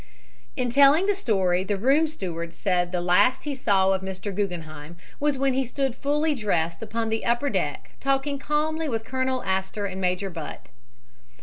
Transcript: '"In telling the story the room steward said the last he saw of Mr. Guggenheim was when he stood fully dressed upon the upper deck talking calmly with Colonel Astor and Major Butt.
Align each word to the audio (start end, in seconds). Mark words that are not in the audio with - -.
'"In 0.57 0.71
telling 0.71 1.05
the 1.05 1.13
story 1.13 1.63
the 1.63 1.77
room 1.77 2.07
steward 2.07 2.53
said 2.53 2.91
the 2.91 2.99
last 3.01 3.43
he 3.43 3.53
saw 3.53 3.91
of 3.91 4.01
Mr. 4.01 4.33
Guggenheim 4.33 4.97
was 5.19 5.37
when 5.37 5.53
he 5.53 5.63
stood 5.63 5.93
fully 5.95 6.33
dressed 6.33 6.81
upon 6.81 7.09
the 7.09 7.23
upper 7.23 7.51
deck 7.51 7.91
talking 7.99 8.39
calmly 8.39 8.89
with 8.89 9.05
Colonel 9.05 9.43
Astor 9.43 9.85
and 9.85 10.01
Major 10.01 10.31
Butt. 10.31 10.71